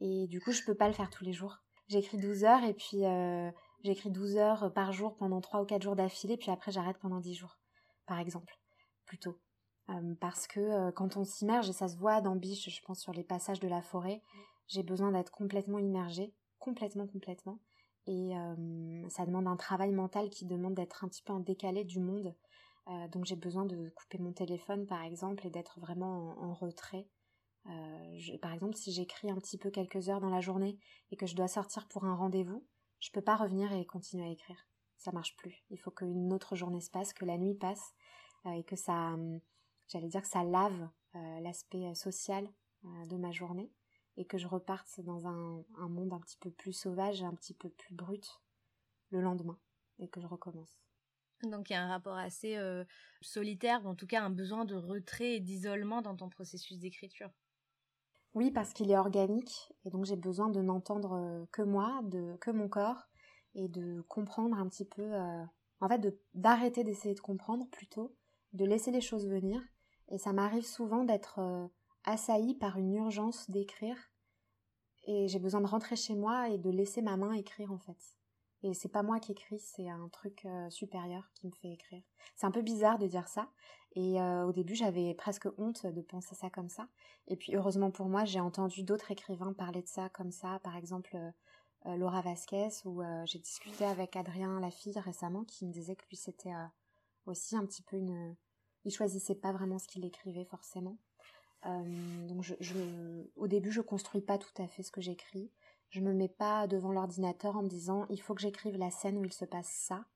[0.01, 1.59] Et du coup, je peux pas le faire tous les jours.
[1.89, 3.05] J'écris 12 heures et puis
[3.85, 6.99] J'écris 12 heures euh, par jour pendant 3 ou 4 jours d'affilée, puis après j'arrête
[6.99, 7.59] pendant 10 jours,
[8.07, 8.59] par exemple,
[9.07, 9.39] plutôt.
[9.91, 13.01] Euh, parce que euh, quand on s'immerge, et ça se voit dans Biche, je pense
[13.01, 14.23] sur les passages de la forêt,
[14.69, 17.59] j'ai besoin d'être complètement immergée, complètement, complètement.
[18.07, 18.33] Et
[19.09, 22.35] ça demande un travail mental qui demande d'être un petit peu en décalé du monde.
[23.13, 27.07] donc j'ai besoin de couper mon téléphone, par exemple, et d'être vraiment en, retrait.
[28.41, 30.79] par exemple, si j'écris un petit peu quelques heures dans la journée
[31.13, 32.67] et que je dois sortir pour un rendez-vous,
[33.03, 34.67] je peux pas revenir et continuer à écrire.
[34.97, 35.65] Ça marche plus.
[35.71, 37.93] Il faut qu'une autre journée se passe, que la nuit passe
[38.47, 39.41] euh, et que ça, hum,
[39.89, 42.49] j'allais dire que ça lave euh, l'aspect euh, social
[43.07, 43.71] de ma journée
[44.17, 47.69] et que je reparte dans un, monde un petit peu plus sauvage, un petit peu
[47.71, 48.41] plus brut
[49.11, 49.59] le lendemain
[49.99, 50.81] et que je recommence.
[51.45, 52.57] Donc il y a un rapport assez
[53.21, 57.31] solitaire, ou en tout cas un besoin de retrait et d'isolement dans ton processus d'écriture.
[58.35, 62.37] Oui, parce qu'il est organique et donc j'ai besoin de n'entendre euh, que moi, de
[62.41, 63.09] que mon corps
[63.55, 65.45] et de comprendre un petit peu, euh,
[65.81, 66.01] en fait,
[66.33, 68.17] d'arrêter d'essayer de comprendre plutôt,
[68.55, 69.61] de laisser les choses venir.
[70.09, 71.67] Et ça m'arrive souvent d'être euh,
[72.05, 73.97] assaillie par une urgence d'écrire
[75.05, 78.17] et j'ai besoin de rentrer chez moi et de laisser ma main écrire en fait.
[78.65, 82.05] Et c'est pas moi qui écris, c'est un truc supérieur qui me fait écrire.
[82.37, 83.51] C'est un peu bizarre de dire ça.
[83.97, 86.87] Et au début, j'avais presque honte de penser ça comme ça.
[87.27, 90.61] Et puis, heureusement pour moi, j'ai entendu d'autres écrivains parler de ça comme ça.
[90.61, 91.19] Par exemple,
[91.85, 96.55] Laura Vasquez, ou j'ai discuté avec Adrien Lafille récemment, qui me disait que lui, c'était
[97.27, 98.37] aussi un petit peu une...
[98.85, 100.99] Il choisissait pas vraiment ce qu'il écrivait forcément.
[101.65, 102.75] Donc, je,
[103.37, 105.51] au début, je construis pas tout à fait ce que j'écris.
[105.91, 109.19] Je me mets pas devant l'ordinateur en me disant il faut que j'écrive la scène
[109.19, 110.07] où il se passe ça.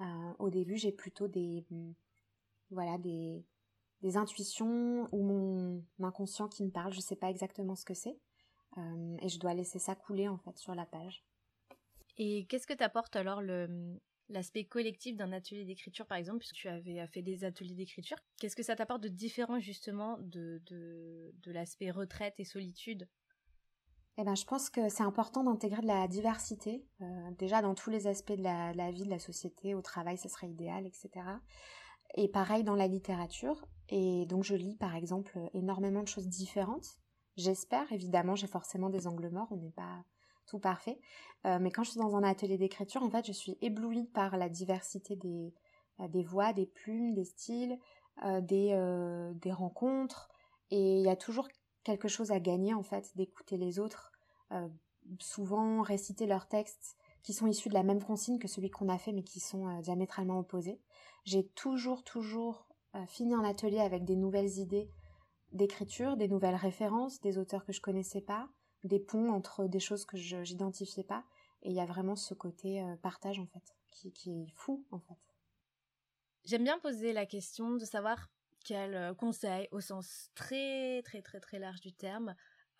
[0.00, 1.92] Euh, au début, j'ai plutôt des mm,
[2.70, 3.44] voilà des,
[4.00, 6.92] des intuitions ou mon inconscient qui me parle.
[6.92, 8.18] Je sais pas exactement ce que c'est
[8.78, 11.24] euh, et je dois laisser ça couler en fait sur la page.
[12.16, 14.00] Et qu'est-ce que t'apporte alors le
[14.32, 18.56] l'aspect collectif d'un atelier d'écriture par exemple puisque tu avais fait des ateliers d'écriture qu'est-ce
[18.56, 23.08] que ça t'apporte de différent justement de, de, de l'aspect retraite et solitude?
[24.18, 27.88] Eh ben, je pense que c'est important d'intégrer de la diversité, euh, déjà dans tous
[27.88, 31.10] les aspects de la, vie, de la société, au travail, ça serait idéal, etc.
[32.14, 33.66] Et pareil dans la littérature.
[33.88, 36.98] Et donc je lis par exemple énormément de choses différentes.
[37.38, 40.04] J'espère, évidemment, j'ai forcément des angles morts, on n'est pas
[40.46, 40.98] tout parfait.
[41.46, 44.36] Euh, mais quand je suis dans un atelier d'écriture, en fait, je suis éblouie par
[44.36, 45.52] la diversité des,
[46.00, 47.78] euh, des voix, des plumes, des styles,
[48.42, 50.28] des, des rencontres.
[50.70, 51.48] Et il y a toujours
[51.82, 54.12] quelque chose à gagner en fait d'écouter les autres
[54.52, 54.68] euh,
[55.18, 58.98] souvent réciter leurs textes qui sont issus de la même consigne que celui qu'on a
[58.98, 60.80] fait mais qui sont euh, diamétralement opposés.
[61.24, 64.90] J'ai toujours toujours euh, fini un atelier avec des nouvelles idées
[65.52, 68.48] d'écriture, des nouvelles références, des auteurs que je connaissais pas,
[68.84, 71.24] des ponts entre des choses que je n'identifiais pas
[71.62, 73.74] et il y a vraiment ce côté partage en fait
[74.10, 75.18] qui, est fou en fait.
[76.44, 78.30] J'aime bien poser la question de savoir
[78.64, 82.34] quel euh, conseil au sens très très très très large du terme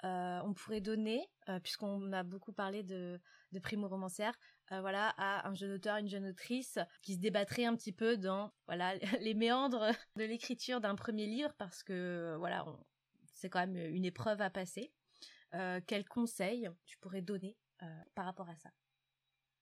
[0.04, 3.20] euh, on pourrait donner, euh, puisqu'on a beaucoup parlé de,
[3.52, 4.36] de primo romancière,
[4.80, 8.50] voilà, à un jeune auteur, une jeune autrice qui se débattrait un petit peu dans
[8.66, 12.64] voilà les méandres de l'écriture d'un premier livre, parce que voilà,
[13.34, 14.92] c'est quand même une épreuve à passer.
[15.86, 17.56] Quel conseil tu pourrais donner
[18.14, 18.70] par rapport à ça?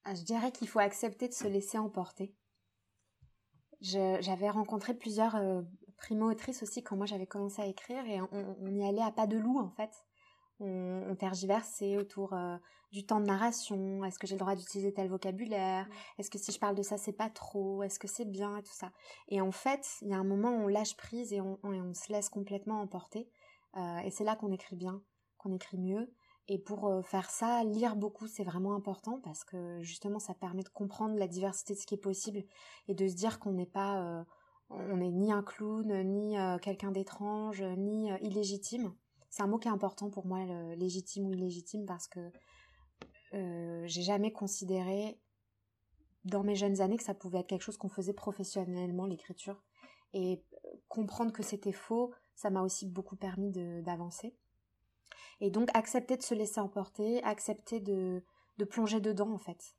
[0.05, 2.35] Ah, Je dirais qu'il faut accepter de se laisser emporter.
[3.81, 5.37] J'avais rencontré plusieurs
[6.01, 9.37] primo-autrice aussi quand moi j'avais commencé à écrire et on, y allait à pas de
[9.37, 9.91] loup en fait.
[10.59, 12.57] On, on tergiversait autour euh,
[12.91, 16.53] du temps de narration, est-ce que j'ai le droit d'utiliser tel vocabulaire, est-ce que si
[16.53, 18.91] je parle de ça c'est pas trop, est-ce que c'est bien et tout ça?
[19.29, 21.95] Et en fait, il y a un moment où on lâche prise et on, on
[21.95, 23.31] se laisse complètement emporter.
[23.77, 25.01] Euh, et c'est là qu'on écrit bien,
[25.41, 26.13] qu'on écrit mieux.
[26.49, 30.63] Et pour euh, faire ça, lire beaucoup, c'est vraiment important parce que justement, ça permet
[30.63, 32.45] de comprendre la diversité de ce qui est possible
[32.89, 34.25] et de se dire qu'on n'est pas
[34.71, 38.95] on n'est ni un clown, ni euh, quelqu'un d'étrange, ni euh, illégitime.
[39.29, 42.33] C'est un mot qui est important pour moi, légitime ou illégitime, parce que
[43.35, 45.21] euh, j'ai jamais considéré
[46.25, 49.63] dans mes jeunes années que ça pouvait être quelque chose qu'on faisait professionnellement, l'écriture.
[50.13, 50.43] Et
[50.89, 54.35] comprendre que c'était faux, ça m'a aussi beaucoup permis d'avancer.
[55.41, 58.23] Et donc accepter de se laisser emporter, accepter de,
[58.69, 59.75] plonger dedans en fait.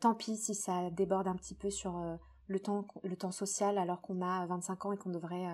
[0.00, 2.18] tant pis si ça déborde un petit peu sur
[2.48, 5.46] le temps, le temps social alors qu'on a 25 ans et qu'on devrait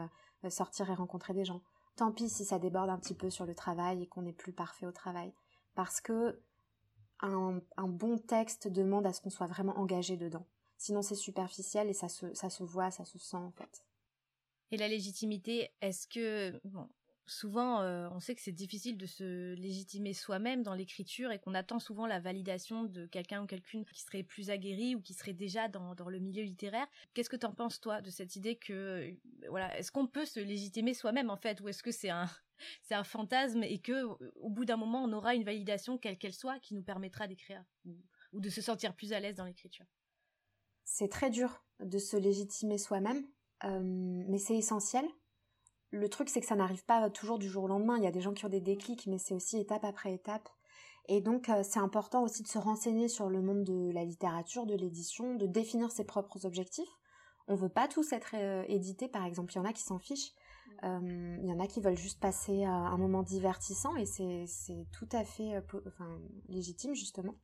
[0.45, 1.63] euh, sortir et rencontrer des gens.
[1.97, 4.53] Tant pis si ça déborde un petit peu sur le travail et qu'on n'est plus
[4.53, 5.33] parfait au travail.
[5.75, 6.41] Parce que
[7.21, 10.47] un, bon texte demande à ce qu'on soit vraiment engagé dedans.
[10.77, 13.85] Sinon c'est superficiel et ça se, ça se voit, ça se sent en fait.
[14.73, 16.61] Et la légitimité, est-ce que
[17.33, 21.55] souvent, euh, on sait que c'est difficile de se légitimer soi-même dans l'écriture et qu'on
[21.55, 25.33] attend souvent la validation de quelqu'un ou quelqu'une qui serait plus aguerri ou qui serait
[25.33, 26.87] déjà dans, le milieu littéraire.
[27.15, 29.15] Qu'est-ce que t'en penses, toi, de cette idée que,
[29.49, 32.29] voilà, est-ce qu'on peut se légitimer soi-même, en fait, ou est-ce que c'est un,
[32.83, 34.05] c'est un fantasme et que,
[34.37, 37.65] au bout d'un moment, on aura une validation, quelle qu'elle soit, qui nous permettra d'écrire
[37.85, 39.87] ou, de se sentir plus à l'aise dans l'écriture?
[40.85, 43.27] C'est très dur de se légitimer soi-même,
[43.65, 45.05] euh, mais c'est essentiel
[45.93, 47.99] le truc, c'est que ça n'arrive pas toujours du jour au lendemain.
[47.99, 50.49] Il y a des gens qui ont des déclics, mais c'est aussi étape après étape.
[51.09, 54.67] Et donc, euh, c'est important aussi de se renseigner sur le monde de la littérature,
[54.67, 56.89] de l'édition, de définir ses propres objectifs.
[57.47, 59.53] On veut pas tous être euh, édités, par exemple.
[59.53, 60.33] Il y en a qui s'en fichent.
[60.85, 65.09] Euh, il y en a qui veulent juste passer un moment divertissant et c'est tout
[65.13, 65.63] à fait
[66.49, 67.35] légitime, justement.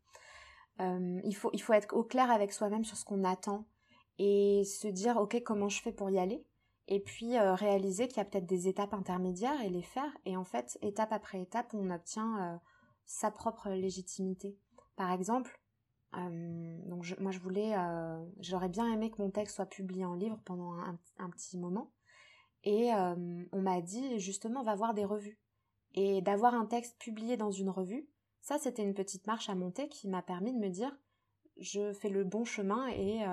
[0.81, 3.67] il, faut, il faut être au clair avec soi-même sur ce qu'on attend
[4.19, 6.45] et se dire, OK, comment je fais pour y aller?
[6.91, 10.11] Et puis euh, réaliser qu'il y a peut-être des étapes intermédiaires et les faire.
[10.25, 12.59] Et en fait, étape après étape, on obtient euh,
[13.05, 14.57] sa propre légitimité.
[14.97, 15.61] Par exemple,
[16.17, 17.75] euh, donc moi je voulais,
[18.41, 21.93] j'aurais bien aimé que mon texte soit publié en livre pendant un, petit moment.
[22.65, 22.91] Et
[23.53, 25.39] on m'a dit justement, va voir des revues.
[25.95, 28.09] Et d'avoir un texte publié dans une revue,
[28.41, 30.97] ça c'était une petite marche à monter qui m'a permis de me dire,
[31.59, 33.25] je fais le bon chemin et,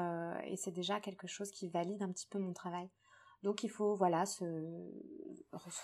[0.51, 2.89] et c'est déjà quelque chose qui valide un petit peu mon travail.
[3.45, 4.43] Donc il faut voilà se,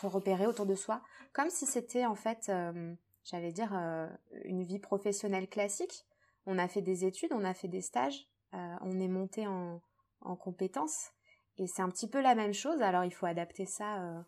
[0.02, 4.10] repérer autour de soi, comme si c'était en fait, euh, j'allais dire, euh,
[4.46, 6.08] une vie professionnelle classique.
[6.48, 9.80] On a fait des études, on a fait des stages, euh, on est monté en,
[10.22, 11.12] en compétences,
[11.60, 12.82] et c'est un petit peu la même chose.
[12.82, 14.26] Alors il faut adapter ça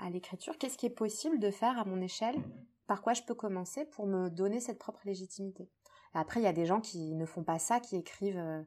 [0.00, 0.56] à l'écriture.
[0.56, 2.42] Qu'est-ce qui est possible de faire à mon échelle?
[2.86, 5.68] Par quoi je peux commencer pour me donner cette propre légitimité?
[6.14, 8.64] Après, il y a des gens qui ne font pas ça, qui écrivent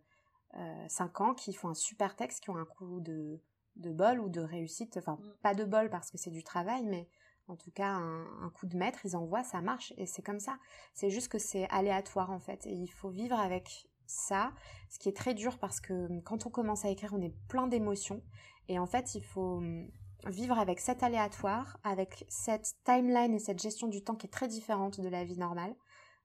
[0.90, 3.40] 5 ans, qui font un super texte, qui ont un coup de
[3.76, 4.98] de bol ou de réussite.
[4.98, 5.34] Enfin, mm.
[5.42, 7.08] pas de bol parce que c'est du travail, mais
[7.48, 9.94] en tout cas, un, coup de maître, ils envoient, ça marche.
[9.98, 10.58] Et c'est comme ça.
[10.94, 12.66] C'est juste que c'est aléatoire, en fait.
[12.66, 14.52] Et il faut vivre avec ça,
[14.90, 17.68] ce qui est très dur parce que quand on commence à écrire, on est plein
[17.68, 18.24] d'émotions.
[18.68, 19.92] Et en fait, il faut hum,
[20.26, 24.48] vivre avec cet aléatoire, avec cette timeline et cette gestion du temps qui est très
[24.48, 25.76] différente de la vie normale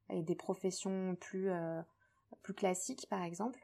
[0.09, 1.83] et des professions plus, euh,
[2.43, 3.61] plus classiques, par exemple.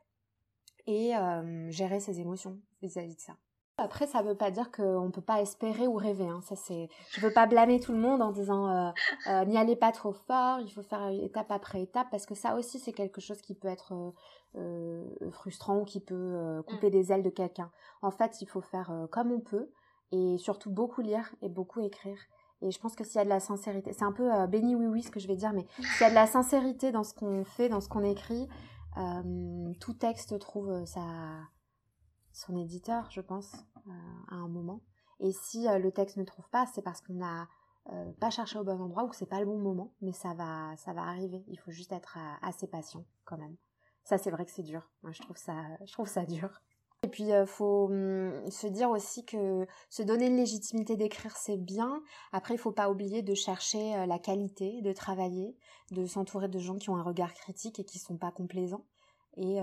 [0.86, 3.36] Et euh, gérer ses émotions vis à -vis de ça.
[3.78, 6.26] Après, ça veut pas dire qu'on peut pas espérer ou rêver.
[6.26, 6.40] Hein.
[6.42, 8.90] Ça, c'est, je veux pas blâmer tout le monde en disant euh,
[9.26, 10.60] euh, n'y allez pas trop fort.
[10.60, 13.68] Il faut faire étape après étape parce que ça aussi, c'est quelque chose qui peut
[13.68, 13.92] être
[14.56, 17.70] euh, frustrant ou qui peut couper des ailes de quelqu'un.
[18.00, 19.70] En fait, il faut faire comme on peut
[20.10, 22.18] et surtout beaucoup lire et beaucoup écrire.
[22.62, 24.86] Et je pense que s'il y a de la sincérité, c'est un peu béni oui
[24.86, 27.12] oui ce que je vais dire, mais s'il y a de la sincérité dans ce
[27.12, 28.48] qu'on fait, dans ce qu'on écrit,
[29.80, 31.02] tout texte trouve sa
[32.36, 33.54] son éditeur, je pense,
[33.88, 33.90] euh,
[34.28, 34.82] à un moment.
[35.20, 37.48] Et si euh, le texte ne trouve pas, c'est parce qu'on n'a
[37.90, 40.34] euh, pas cherché au bon endroit ou que c'est pas le bon moment, mais ça
[40.34, 41.42] va, ça va arriver.
[41.48, 43.56] Il faut juste être assez patient quand même.
[44.04, 44.90] Ça, c'est vrai que c'est dur.
[45.02, 45.54] Je trouve ça,
[45.86, 46.60] je trouil ça dur.
[47.02, 51.56] Et puis, il faut hum, se dire aussi que se donner une légitimité d'écrire, c'est
[51.56, 52.02] bien.
[52.32, 55.56] Après, il faut pas oublier de chercher la qualité, de travailler,
[55.90, 58.84] de s'entourer de gens qui ont un regard critique et qui sont pas complaisants.
[59.36, 59.58] Et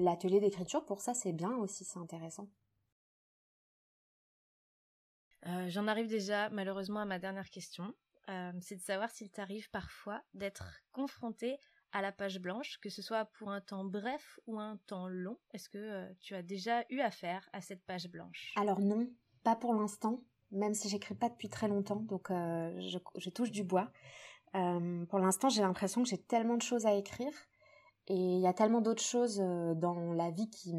[0.00, 2.48] l'atelier d'écriture, pour ça, c'est bien aussi, c'est intéressant.
[5.46, 7.94] Euh, j'en arrive déjà malheureusement à ma dernière question.
[8.60, 11.58] c'est de savoir s'il t'arrive parfois d'être confronté
[11.92, 15.38] à la page blanche, que ce soit pour un temps bref ou un temps long.
[15.52, 18.54] Est-ce que euh, tu as déjà eu affaire à cette page blanche?
[18.56, 19.08] Alors non,
[19.42, 23.62] pas pour l'instant, même si j'écris pas depuis très longtemps, donc euh, je, touche du
[23.62, 23.92] bois.
[24.52, 27.32] pour l'instant, j'ai l'impression que j'ai tellement de choses à écrire
[28.08, 30.74] et il y a tellement d'autres choses euh, dans la vie qui,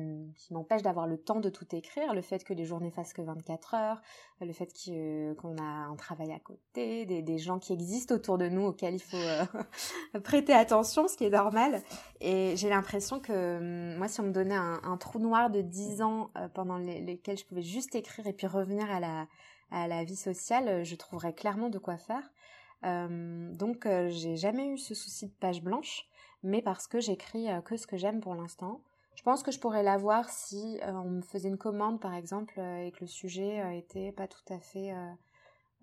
[0.52, 2.14] m'empêchent d'avoir le temps de tout écrire.
[2.14, 4.02] Le fait que les journées fassent que 24 heures,
[4.42, 8.50] le fait euh, qu'on a un travail à côté, des, gens qui existent autour de
[8.50, 11.82] nous auxquels il faut euh, prêter attention, ce qui est normal.
[12.20, 16.02] Et j'ai l'impression que hum, moi, si on me donnait un, trou noir de 10
[16.02, 19.00] ans pendant lesquels je pouvais juste écrire et puis revenir à
[19.88, 22.32] la, vie sociale, je trouverais clairement de quoi faire.
[22.84, 26.10] donc, j'ai jamais eu ce souci de page blanche
[26.44, 28.84] mais parce que j'écris euh, que ce que j'aime pour l'instant.
[29.16, 32.60] Je pense que je pourrais l'avoir si euh, on me faisait une commande par exemple
[32.60, 34.94] euh, et que le sujet était pas tout à fait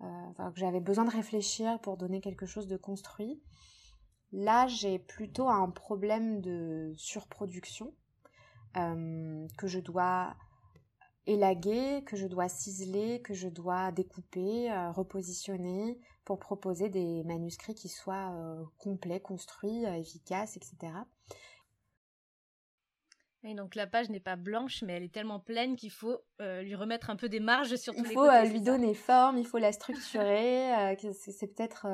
[0.01, 3.39] que j'avais besoin de réfléchir pour donner quelque chose de construit.
[4.31, 7.93] Là, j'ai plutôt un problème de surproduction
[8.73, 10.35] que je dois
[11.27, 17.89] élaguer, que je dois ciseler, que je dois découper, repositionner, pour proposer des manuscrits qui
[17.89, 20.93] soient euh, complets, construits, euh, efficaces, etc.
[23.43, 26.61] Et donc la page n'est pas blanche, mais elle est tellement pleine qu'il faut euh,
[26.61, 28.37] lui remettre un peu des marges sur tous il les côtés.
[28.43, 30.95] Il faut lui donner forme, il faut la structurer.
[31.13, 31.87] c'est peut-être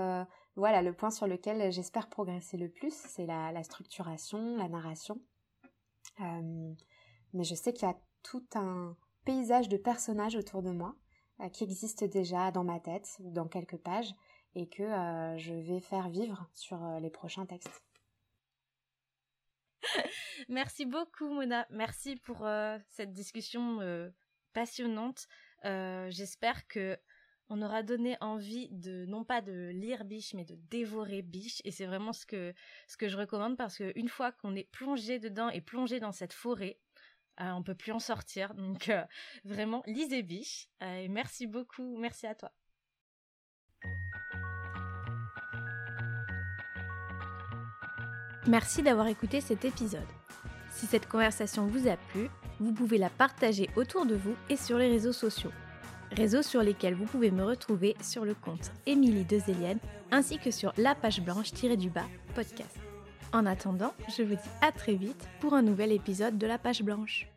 [0.58, 5.22] voilà le point sur lequel j'espère progresser le plus, c'est la, la, structuration, la narration.
[6.20, 10.96] mais je sais qu'il y a tout un paysage de personnages autour de moi
[11.54, 14.14] qui existe déjà dans ma tête dans quelques pages
[14.56, 17.82] et que euh, je vais faire vivre sur euh, les prochains textes.
[20.50, 22.46] Merci beaucoup Mona, merci pour
[22.90, 23.80] cette discussion
[24.54, 25.28] passionnante.
[25.64, 26.98] J'espère que
[27.50, 31.72] on aura donné envie de non pas de lire Biche mais de dévorer Biche et
[31.72, 32.54] c'est vraiment ce que
[32.88, 36.34] ce que je recommande parce qu'une fois qu'on est plongé dedans et plongé dans cette
[36.34, 36.80] forêt,
[37.42, 38.54] euh, on peut plus en sortir.
[38.54, 39.04] Donc euh,
[39.44, 40.68] vraiment, lisez Biche.
[40.82, 41.98] Euh, merci beaucoup.
[41.98, 42.52] Merci à toi.
[48.48, 50.08] Merci d'avoir écouté cet épisode.
[50.72, 52.30] Si cette conversation vous a plu,
[52.60, 55.52] vous pouvez la partager autour de vous et sur les réseaux sociaux.
[56.12, 59.80] Réseaux sur lesquels vous pouvez me retrouver sur le compte Émilie Dezélienne
[60.12, 62.87] ainsi que sur la page blanche-du-bas podcast.
[63.34, 66.82] En attendant, je vous dis à très vite pour un nouvel épisode de la page
[66.82, 67.28] blanche.